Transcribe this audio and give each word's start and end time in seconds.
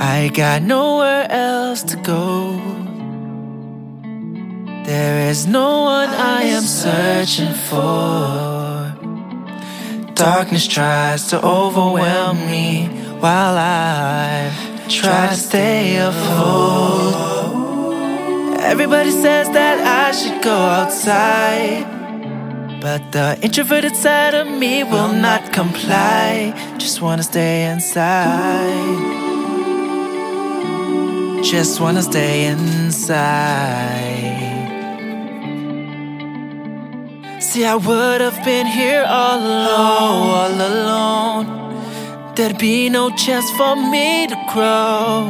I 0.00 0.30
got 0.34 0.62
nowhere 0.62 1.26
else 1.30 1.82
to 1.84 1.96
go. 1.96 2.60
There 4.84 5.30
is 5.30 5.46
no 5.46 5.82
one 5.82 6.08
I 6.08 6.42
am 6.42 6.62
searching 6.62 7.54
for. 7.68 8.94
Darkness 10.14 10.66
tries 10.66 11.28
to 11.28 11.44
overwhelm 11.44 12.38
me 12.46 12.86
while 13.20 13.56
I 13.56 14.50
try 14.88 15.28
to 15.28 15.34
stay 15.34 15.96
afloat. 15.96 17.14
Everybody 18.60 19.10
says 19.10 19.48
that 19.50 19.78
I 19.80 20.12
should 20.12 20.42
go 20.42 20.56
outside. 20.56 21.86
But 22.80 23.12
the 23.12 23.38
introverted 23.42 23.94
side 23.94 24.34
of 24.34 24.48
me 24.48 24.82
will 24.82 25.12
not 25.12 25.52
comply. 25.52 26.52
Just 26.78 27.00
wanna 27.00 27.22
stay 27.22 27.70
inside. 27.70 29.11
Just 31.52 31.80
wanna 31.82 32.00
stay 32.00 32.46
inside. 32.46 33.10
See, 37.40 37.66
I 37.66 37.74
would 37.74 38.22
have 38.22 38.42
been 38.42 38.66
here 38.66 39.04
all 39.06 39.38
alone, 39.38 39.68
all 39.68 40.54
alone. 40.72 41.46
There'd 42.34 42.56
be 42.56 42.88
no 42.88 43.10
chance 43.10 43.50
for 43.50 43.76
me 43.76 44.26
to 44.28 44.36
grow. 44.50 45.28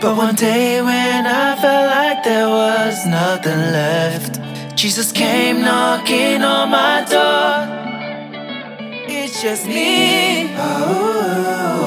But 0.00 0.16
one 0.16 0.36
day 0.36 0.80
when 0.80 1.26
I 1.26 1.56
felt 1.60 1.90
like 1.90 2.22
there 2.22 2.48
was 2.48 3.04
nothing 3.04 3.58
left, 3.80 4.38
Jesus 4.76 5.10
came 5.10 5.60
knocking 5.60 6.44
on 6.44 6.70
my 6.70 7.04
door. 7.14 7.66
It's 9.08 9.42
just 9.42 9.66
me. 9.66 10.54
Worry, 10.54 11.85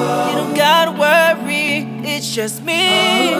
it's 2.30 2.36
just 2.36 2.62
me. 2.62 3.34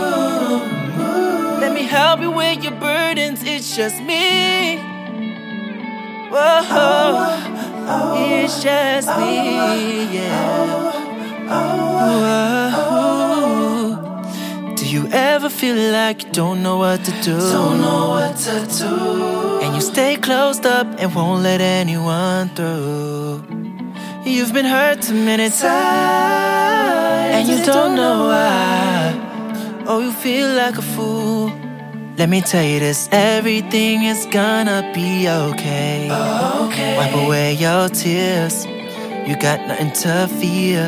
Let 1.61 1.73
me 1.73 1.85
help 1.85 2.21
you 2.21 2.33
with 2.33 2.65
your 2.65 2.73
burdens, 2.73 3.41
it's 3.45 3.77
just 3.77 4.03
me. 4.03 4.79
Whoa, 6.33 7.37
it's 8.17 8.61
just 8.61 9.09
me, 9.17 10.17
yeah. 10.17 10.91
Whoa. 12.33 13.15
Do 14.75 14.85
you 14.89 15.07
ever 15.13 15.49
feel 15.49 15.77
like 15.93 16.25
you 16.25 16.33
don't 16.33 16.61
know 16.65 16.79
what 16.79 17.05
to 17.05 17.13
do? 17.23 17.39
Don't 17.39 17.81
know 17.81 18.09
what 18.09 18.37
to 18.39 18.67
do. 18.77 19.61
And 19.63 19.77
you 19.77 19.83
stay 19.83 20.17
closed 20.17 20.67
up 20.67 20.89
and 20.99 21.15
won't 21.15 21.45
let 21.45 21.61
anyone 21.61 22.49
through. 22.57 23.45
You've 24.25 24.53
been 24.53 24.67
hurt 24.67 25.03
too 25.03 25.15
many 25.15 25.49
times, 25.49 25.63
and 27.37 27.49
you 27.49 27.65
don't 27.65 27.95
know 27.95 28.27
why. 28.27 28.70
Oh, 29.93 29.99
you 29.99 30.13
feel 30.13 30.55
like 30.55 30.79
a 30.79 30.83
fool. 30.83 31.51
Let 32.17 32.29
me 32.29 32.43
tell 32.43 32.63
you 32.63 32.79
this 32.79 33.09
everything 33.11 34.05
is 34.05 34.25
gonna 34.31 34.89
be 34.95 35.29
okay. 35.29 36.09
Okay. 36.67 36.97
Wipe 36.97 37.27
away 37.27 37.55
your 37.55 37.89
tears, 37.89 38.67
you 39.27 39.35
got 39.35 39.67
nothing 39.67 39.91
to 40.05 40.29
fear. 40.39 40.87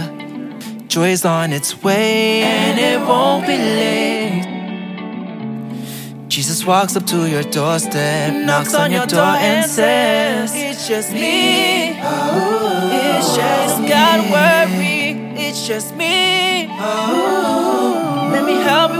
Joy's 0.86 1.24
on 1.24 1.52
its 1.52 1.82
way, 1.82 2.42
and 2.42 2.78
it 2.78 3.00
won't 3.04 3.44
be 3.44 3.58
late. 3.58 4.46
Jesus 6.28 6.64
walks 6.64 6.94
up 6.94 7.04
to 7.06 7.28
your 7.28 7.42
doorstep, 7.42 8.32
knocks 8.46 8.72
on 8.72 8.92
your 8.92 9.06
door, 9.06 9.34
and 9.50 9.68
says, 9.68 10.52
It's 10.54 10.86
just 10.86 11.12
me. 11.12 11.88
It's 11.88 13.34
just 13.34 13.80
me. 13.80 13.88
Gotta 13.88 14.30
worry, 14.30 15.34
it's 15.44 15.66
just 15.66 15.96
me. 15.96 16.66
Help 16.66 17.61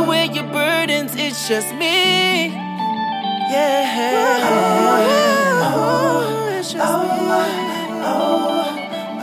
with 0.09 0.35
your 0.35 0.45
burdens, 0.45 1.15
it's 1.17 1.49
just 1.49 1.75
me. 1.75 2.47
Yeah. 3.51 3.93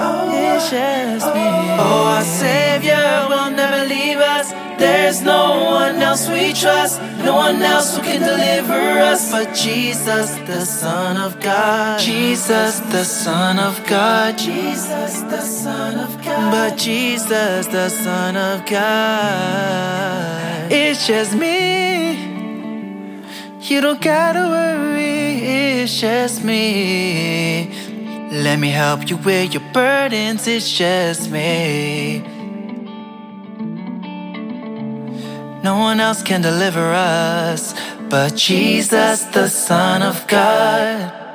Oh, 0.02 0.30
me. 0.32 0.38
It's 0.56 0.70
just 0.70 1.28
me. 1.34 1.48
Oh, 1.80 2.04
our 2.16 2.24
Savior 2.24 3.28
will 3.30 3.52
never 3.52 3.88
leave 3.88 4.18
us. 4.18 4.52
There's 4.80 5.22
no 5.22 5.66
one 5.72 5.98
else 5.98 6.30
we 6.30 6.54
trust, 6.54 7.02
no 7.26 7.36
one 7.36 7.62
else 7.62 7.98
who 7.98 8.04
can 8.04 8.22
deliver 8.22 9.00
us 9.12 9.30
but 9.30 9.54
Jesus, 9.54 10.36
the 10.48 10.66
Son 10.66 11.18
of 11.18 11.40
God. 11.42 12.00
Jesus, 12.00 12.80
the 12.80 13.04
Son 13.04 13.60
of 13.60 13.86
God. 13.86 14.38
Jesus, 14.38 15.22
the 15.24 15.42
Son 15.42 16.00
of 16.00 16.24
God. 16.24 16.52
But 16.52 16.78
Jesus, 16.78 17.68
the 17.68 17.90
Son 17.90 18.38
of 18.38 18.66
God. 18.66 19.99
It's 21.00 21.08
just 21.08 21.34
me. 21.34 22.12
You 23.62 23.80
don't 23.80 24.02
gotta 24.02 24.42
worry, 24.42 25.80
it's 25.80 25.98
just 25.98 26.44
me. 26.44 27.72
Let 28.34 28.60
me 28.60 28.68
help 28.68 29.10
you 29.10 29.16
with 29.16 29.54
your 29.54 29.64
burdens, 29.72 30.46
it's 30.46 30.70
just 30.70 31.32
me. 31.32 32.20
No 35.64 35.80
one 35.80 36.02
else 36.02 36.22
can 36.22 36.42
deliver 36.42 36.92
us 36.92 37.74
but 38.10 38.36
Jesus, 38.36 39.24
the 39.24 39.48
Son 39.48 40.02
of 40.02 40.28
God. 40.28 41.29